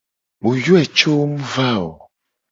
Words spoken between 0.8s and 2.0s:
co mu va o.